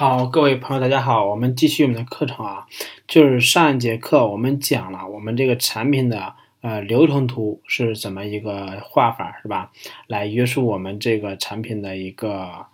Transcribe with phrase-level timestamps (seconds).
[0.00, 2.66] 好，各位朋友，大家好，我们继续我们的课程啊，
[3.06, 9.70] 就是上一节课我们讲了我们这个产品的呃流程图是怎么一个画法是吧？
[10.06, 12.64] 来约束我们这个产品的一个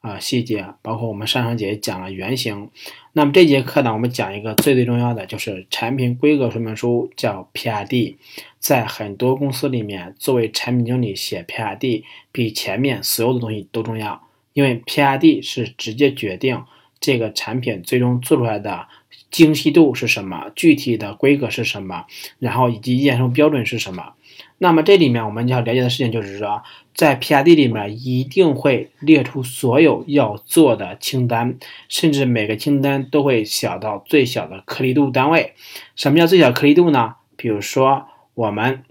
[0.00, 2.70] 啊细节，包括我们上上节讲了原型。
[3.12, 8.16] 那么这节课呢，我们讲一个最最重要的，就是产品规格说明书，叫 PRD。
[8.58, 14.22] 在很多公司里面，作为产品经理写 PRD，比前面所有的东西都重要。
[14.52, 16.64] 因为 PRD 是直接决定
[17.00, 18.86] 这个产品最终做出来的
[19.30, 22.04] 精细度是什么，具体的规格是什么，
[22.38, 24.14] 然后以及验收标准是什么。
[24.58, 26.62] 那么这里面我们要了解的事情就是说，
[26.94, 31.56] 在 PRD 里面一定会列出所有要做的清单，
[31.88, 35.54] 甚至每个清单都会小到最小的颗粒度单位。
[35.96, 37.14] 什么叫最小颗粒度呢？
[37.36, 38.82] 比如说我们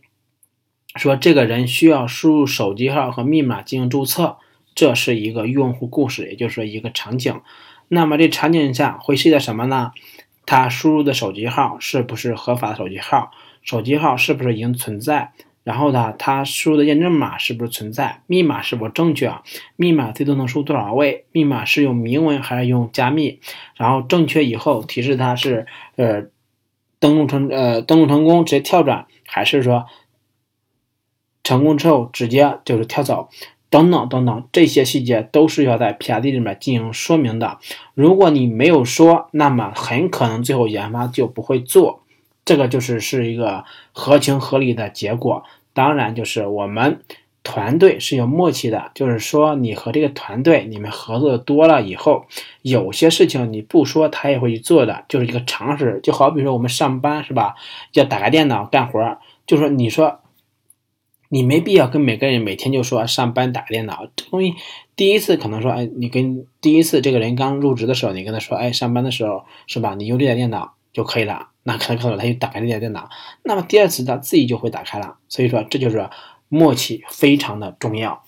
[0.96, 4.38] 说这个人需要输入手机号和密码进行注册。
[4.80, 7.42] 这是一个用户故事，也就是说一个场景。
[7.90, 9.92] 那么这场景下会涉及到什么呢？
[10.46, 13.32] 他输入的手机号是不是合法的手机号？
[13.62, 15.34] 手机号是不是已经存在？
[15.66, 18.22] 然后呢，他输入的验证码是不是存在？
[18.26, 19.34] 密码是否正确？
[19.76, 21.26] 密码最多能输多少位？
[21.34, 23.42] 密码是用明文还是用加密？
[23.76, 26.28] 然后正确以后提示他是呃
[27.00, 29.88] 登录成呃登录成功直接跳转，还是说
[31.44, 33.28] 成功之后直接就是跳走？
[33.70, 37.60] 等等等等，这些细节都是要在 PRD 里面进行说明的。
[37.94, 42.02] 如果你没有说，那么很可能最后研发就不会做。
[42.46, 45.44] 这个就是是一个合情合理的结果。
[45.74, 47.02] 当然，就是我们
[47.44, 52.26] 团队是有默契的，就是说你和这个团队你们合作多了以后，
[52.64, 56.00] 有些事情你不说他也会去做的，就是一个常识。
[56.02, 57.54] 就好比说我们上班是吧，
[57.94, 60.22] 要打开电脑干活，就说你说。
[61.30, 64.56] 你没必要跟每个人每天就说上班打电脑这东西，
[64.96, 69.94] 第一次可能说，哎，你跟第一次这个人刚入职的时候，你跟他说，哎，上班的时候是吧？
[69.94, 73.10] 你用这台电脑就可以了，那可能可能他就打开这台电脑。
[73.44, 75.18] 那么第二次他自己就会打开了。
[75.28, 76.10] 所以说这就是
[76.48, 78.24] 默契非常的重要，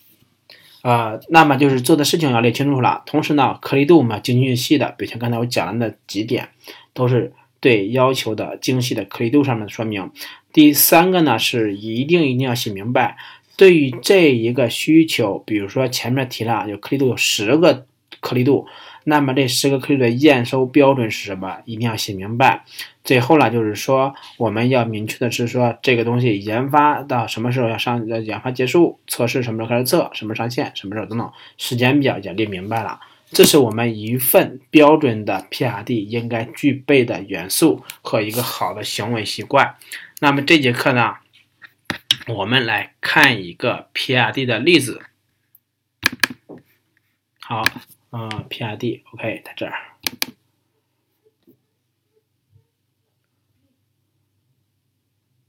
[0.84, 3.02] 啊，那么就是做的事情要列清楚了。
[3.08, 6.50] 同时呢，颗粒度嘛精确细的，比如像刚才我讲的那几点，
[6.94, 10.12] 都是对要求的精细的颗粒度上面的说明。
[10.54, 13.18] 第三个呢是一定一定要写明白，
[13.56, 17.86] 对于这一个需求，比如说前面提了有颗粒度有十个
[18.20, 18.68] 颗粒度，
[19.06, 21.58] 那么这十个颗粒度的验收标准是什么？
[21.66, 22.64] 一定要写明白。
[23.04, 33.00] 最后呢，就是说我们要明确的是说这个东西研发到什么时候要上，研发结束，测试什么时候开始测，什么上线，什么时候等等，时间表也列明白了。
[33.32, 39.76] 这是我们一份标准的 PRD 应该具备的元素和一个好的行为习惯。
[40.24, 41.16] 那么这节课呢，
[42.28, 45.02] 我们来看一个 PRD 的例子。
[47.40, 47.64] 好，
[48.12, 49.74] 嗯，PRD，OK，在这儿。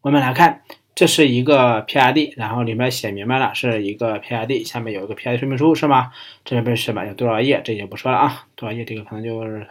[0.01, 0.63] 我们来看，
[0.95, 6.15] 这是一个 PRD，然后里面写明白了是一个 PRD，下面有一个 PRD 说明书，是吗？
[6.47, 7.05] 这边是吧？
[7.05, 7.61] 有多少页？
[7.63, 8.87] 这就不说了啊，多少页？
[8.87, 9.69] 这个可能就是。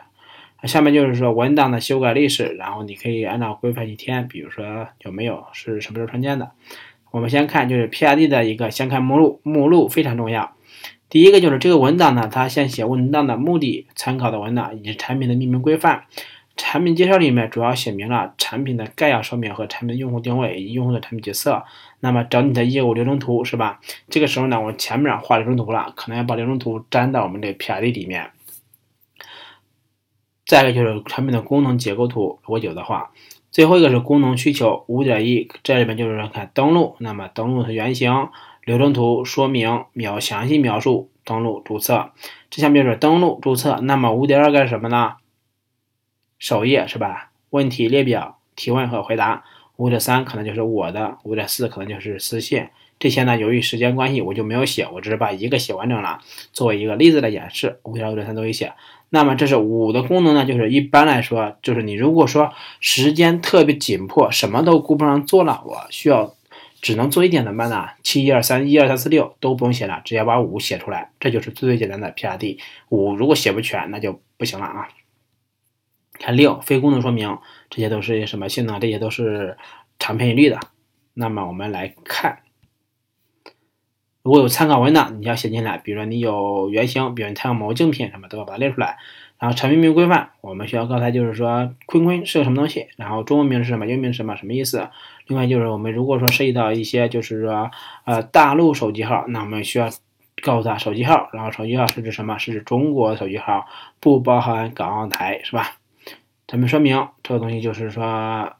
[0.63, 6.51] 下面就是说文档的修改历史，然后你可以按照规范一天，比如说有没有是什么时候创建的。
[7.11, 10.53] 我们先看就是 PRD 的一个先看目录，目录非常重要。
[11.09, 16.05] 第一个就是这个文档呢，它先写文档的目的、参考的文档以及产品的命名规范。
[16.55, 21.63] 产品介绍里面主要写明了产品的概要说明和产品的用户定位以及用户的产品角色。
[22.01, 23.79] 那么整体的业务流程图是吧？
[24.09, 28.29] 这个时候呢，我前面画流程图了，可能要把流程图粘到我们这 PRD 里面。
[30.51, 33.11] 再一个就是产品的功能结构图，如果有的话，
[33.51, 38.27] 最后一个是功能需求五点一，这里面就是说看登录，那么登录的原型、
[38.65, 42.11] 流程图说明、描详细描述登录注册，
[42.49, 43.79] 这下面就是登录注册。
[43.83, 45.13] 那么五点二干什么呢？
[46.37, 47.31] 首页是吧？
[47.51, 49.45] 问题列表、提问和回答。
[49.77, 52.67] 五点三可能就是我的，五点四可能就是私信。
[52.99, 56.19] 这些呢，由于时间关系，我就没有写，我只是把一个写完整了，
[56.51, 57.79] 作为一个例子的演示。
[57.83, 58.73] 五点二、五点三都会写。
[59.13, 66.33] 那么这是五的功能呢，就是一般来说，就是你如果说时间特别紧迫，什么都顾不上做了，我需要
[66.81, 67.89] 只能做一点怎么办呢？
[68.03, 72.59] 七一二三一二三四六都不用写了，直接把五写出来，这就是最最简单的 PRD。
[72.87, 74.87] 五如果写不全，那就不行了啊。
[76.17, 77.37] 看六非功能说明，
[77.69, 78.79] 这些都是什么性能？
[78.79, 79.57] 这些都是
[79.99, 80.57] 长篇一律的。
[81.13, 82.39] 那么我们来看。
[84.23, 85.77] 如果有参考文档，你要写进来。
[85.77, 88.97] 比如说你有原型，比如你参考某个竞品什么，都要把它列出来。
[89.39, 94.87] 然后产品名规范，我们需要告诉他，就是说坤坤是个什么东西，然后中文名是什么，英文名是什么，什么意思？
[95.25, 97.71] 另外就是我们如果说涉及到一些就是说
[98.05, 99.89] 呃大陆手机号，那我们需要
[100.43, 102.37] 告诉他手机号，然后手机号是指什么？
[102.37, 103.65] 是指中国手机号，
[103.99, 105.71] 不包含港澳台，是吧？
[106.47, 108.53] 咱们说明这个东西就是说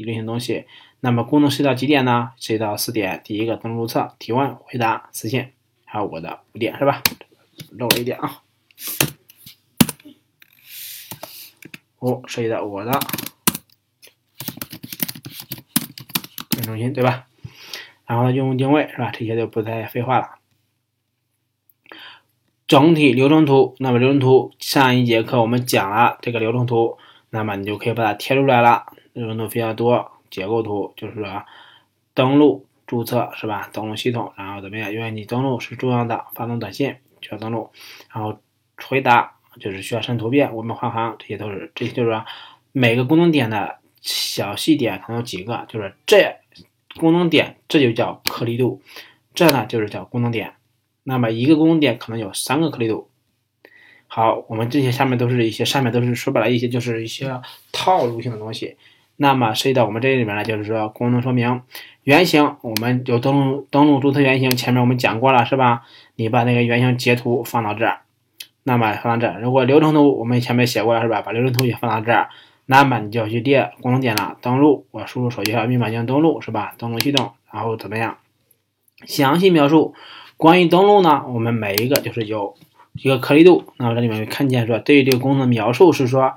[0.00, 0.64] 理论性东西。
[1.00, 2.32] 那么功能涉及到几点呢？
[2.38, 3.20] 涉及到四点。
[3.22, 5.52] 第一个登录注册、提问、回答、私信，
[5.84, 7.02] 还有我的五点，是吧？
[7.72, 8.42] 漏了一点啊。
[12.00, 12.98] 五涉及到我的
[16.62, 17.26] 中心，对吧？
[18.06, 19.10] 然后呢用户定位是吧？
[19.10, 20.30] 这些就不再废话了。
[22.66, 26.96] 整体流程图，那么流程图上一节课我们讲了这个流程图，
[27.30, 28.86] 那么你就可以把它贴出来了。
[29.12, 30.10] 内容都非常多。
[30.30, 31.44] 结构图就是说，
[32.14, 33.68] 登录注册是吧？
[33.72, 34.92] 登录系统，然后怎么样？
[34.92, 37.68] 因为你登录是重要的，发送短信需要登录，
[38.14, 38.38] 然后
[38.88, 42.24] 回答就是需要删图片，我们换行，这些都是这些就是说
[42.70, 46.36] 每个功能点的小细点可能有几个，就是这
[46.96, 48.80] 功能点这就叫颗粒度，
[49.34, 50.54] 这呢就是叫功能点。
[51.02, 53.09] 那么一个功能点可能有三个颗粒度。
[54.12, 57.40] 好，我们这些上面都是一些上面都是说白了一些就是一些
[57.70, 58.76] 套路性的东西。
[59.14, 61.62] 那么涉及到我们这里面呢，就是说功能说明
[62.02, 65.82] 原型，我们就登录登录注册原型，前面我们讲过了是吧？
[66.16, 68.00] 你把那个原型截图放到这儿，
[68.64, 69.40] 那么放到这儿。
[69.40, 71.22] 如果流程图我们前面写过了是吧？
[71.22, 72.30] 把流程图也放到这儿，
[72.66, 74.36] 那么你就要去列功能点了。
[74.40, 76.74] 登录，我输入手机号密码进行登录是吧？
[76.78, 78.16] 登录系统，然后怎么样？
[79.06, 79.94] 详细描述
[80.36, 81.26] 关于登录呢？
[81.28, 82.56] 我们每一个就是有
[83.02, 83.64] 一个颗粒度。
[83.76, 86.34] 那么这里面看见说，对于这个功能描述是说。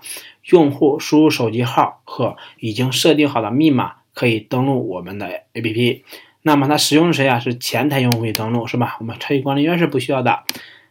[0.47, 6.01] 用户输入手机号和已经设定好的密码，可以登录我们的 APP。
[6.41, 7.39] 那么它使用谁啊？
[7.39, 8.97] 是前台用户可以登录，是吧？
[8.99, 10.43] 我们程序管理员是不需要的。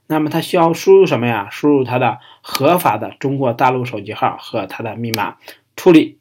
[0.06, 1.48] 那么它需要输入什么呀？
[1.50, 5.36] 输入它的合法的中国大陆手机号和它的密码。
[5.76, 6.16] 处理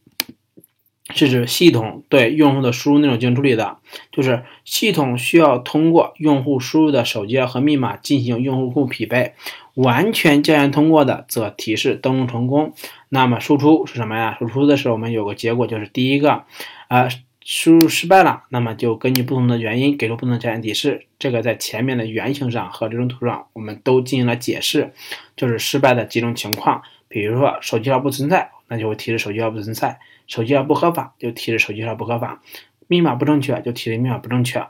[1.13, 3.78] 是指系统对用户的输入内容进行处理的，
[4.12, 9.34] 就是系统需要通过用户输入的手机号和密码进行用户库匹配。
[9.75, 12.74] 完全校验通过的，则提示登录成功。
[13.08, 14.36] 那么输出是什么呀？
[14.38, 16.44] 输出的时候，我们有个结果，就是第一个，
[16.90, 17.08] 啊，
[17.46, 18.44] 输入失败了。
[18.50, 21.06] 那么就根据不同的原因给出不同的校验提示。
[21.18, 24.92] 这个在前面的原型上和流程图上，我们都进行了解释，
[25.38, 26.81] 就是失败的几种情况。
[27.08, 30.00] 比如说手机号不存在，那就会提示手机号不存在；
[30.31, 32.39] 手机号不合法，就提示手机号不合法；
[32.88, 34.66] 密码不正确，就提示密码不正确。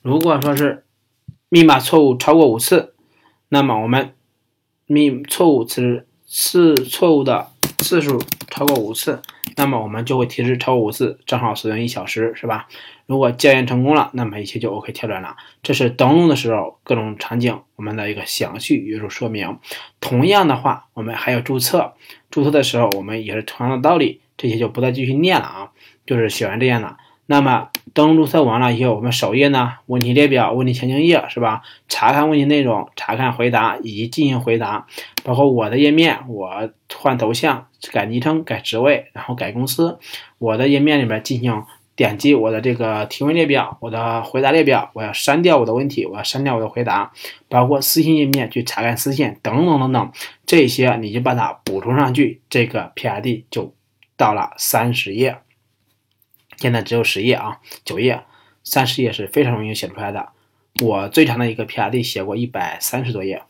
[0.00, 0.86] 如果说是
[1.50, 2.94] 密码错误超过五次，
[3.50, 4.14] 那么我们
[4.86, 8.18] 密错误次次错误的次数
[8.48, 9.20] 超过五次，
[9.58, 12.68] 那么我们就会提示超过五次，账号锁用一小时，是吧？
[13.06, 15.36] 如果校验成功了，那么一切就 OK 跳转了。
[15.62, 19.58] 这是登录的时候各种场景我们的一个详细约束说明。
[20.00, 21.94] 同样的话，我们还有注册，
[22.30, 25.72] 注册的时候我们也是同样的道理，这些就不再继续念了啊，
[26.06, 26.96] 就是写完这样的。
[27.30, 31.60] 那么登录注册完了以后，我们首页呢，问题列表、问题详情页是吧？
[31.86, 34.86] 查看问题内容、查看回答以及进行回答，
[35.24, 39.98] 包括我的页面，我换头像、改昵称、改职位，然后改公司。
[40.38, 41.62] 我的页面里边进行
[41.94, 47.12] 点击我的这个提问列表、我的回答列表，我要删掉我的问题，我要删掉我的回答，
[47.50, 50.12] 包括私信页面去查看私信等等等等，
[50.46, 53.74] 这些你就把它补充上去，这个 PRD 就
[54.16, 55.36] 到了三十页。
[56.58, 58.24] 现在只有十页啊，九页，
[58.62, 60.28] 三十页是非常容易写出来的。
[60.82, 63.42] 我最长的一个 PRD 写过一百三十多页。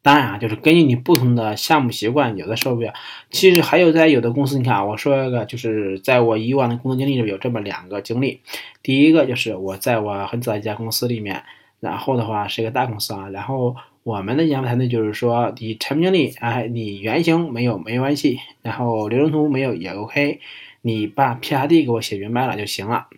[0.00, 2.88] 当然啊，就是根据你不同的项目习惯，有的时候比
[3.30, 8.40] 其实还有在有的公司，你看啊，我说一个，就是在我以往的工作经历里有这么两个经历。
[8.82, 11.42] 第一个就是我在我很早一家公司里面，
[11.80, 20.40] 然后的话是一个大公司啊，然后我们的研发团队就是说，你产品经理啊，你原型没有没关系，然后流程图没有也 OK。
[20.88, 23.08] 你把 PRD 给我写明白了就行了，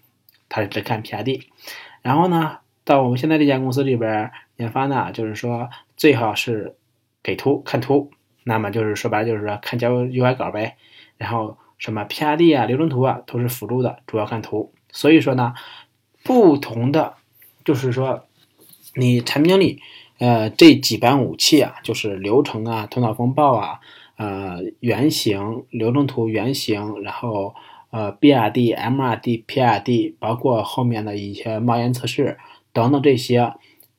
[0.48, 1.42] 他是只看 PRD。
[2.02, 6.74] 然后呢，到我们现在这家公司里边研发呢，就是说最好是
[7.22, 8.10] 给图看图，
[8.42, 10.78] 那么就是说白了就是说看交 UI 稿呗。
[11.16, 14.72] 然后什么 PRD 啊、流程图啊都是辅助的，主要看图。
[14.90, 15.54] 所以说呢，
[16.24, 17.14] 不同的
[17.64, 18.26] 就是说
[18.96, 19.80] 你产品经理
[20.18, 23.78] 呃这几般武器啊，就是流程啊、头脑风暴啊。
[24.20, 27.54] 呃，原型、流程图原型，然后
[27.88, 32.36] 呃，BRD、MRD、PRD，包括后面的一些冒烟测试
[32.74, 33.54] 等等这些，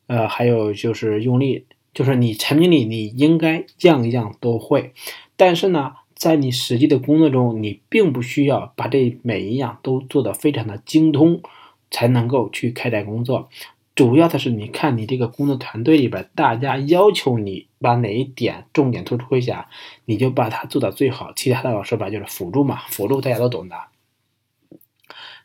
[0.06, 4.94] 呃，还有就是用力，就是你产品里你应该样样都会，
[5.36, 11.42] 但是呢，在你实际的工作中，你并不需要把这每一样都做得非常的精通，
[11.90, 13.50] 才能够去开展工作。
[13.96, 19.70] 主要的是，你看你这个工作团队里边，大家要求你把哪一点重点突出一下，
[20.06, 21.34] 你就把它做到最好。
[21.36, 23.76] 其他的说白就是辅助嘛，辅助大家都懂的。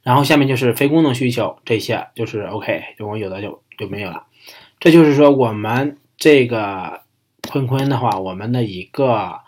[0.03, 4.27] 然后下面就是非功能需求，这些就是 OK，如果有的就就没有了。
[4.79, 7.03] 这就是说我们这个
[7.49, 9.41] 坤坤的话，我们的一个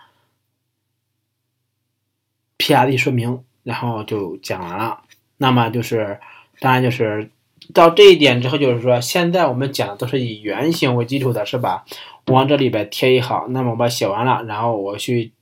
[2.58, 5.02] PRD 说明，然后就讲完了。
[5.36, 6.18] 那么就是，
[6.58, 7.30] 当然就是
[7.72, 11.84] 到这一点之后，就是说现在我们讲的都是以原型为基础的，是吧？
[12.28, 15.32] 往这里边贴一行，那么我把写完了，然后我去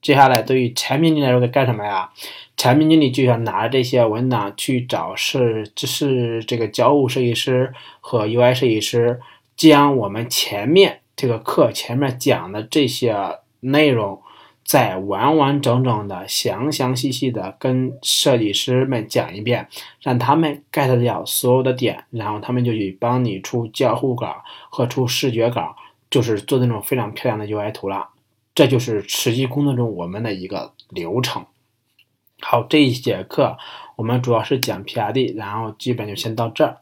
[0.00, 2.10] 接下来对于产品经理来说在干什么呀？
[2.56, 9.20] 产品经理就想拿这些文档去找是这是这个交互设计师和 UI 设计师。
[9.56, 13.16] 将我们前面这个课前面讲的这些
[13.60, 14.20] 内容，
[14.62, 19.66] 再完完整整的、详详细细的跟设计师们讲一遍，
[20.02, 25.74] 让他们 get 掉所有的点，然后他们就去帮你出交互稿和出视觉稿，
[26.10, 28.08] 就是做那种非常漂亮的 UI 图了。
[28.54, 31.44] 这就是实际工作中我们的一个流程。
[32.40, 33.56] 好，这一节课
[33.96, 36.78] 我们主要是讲 PRD，然后基本就先到这儿。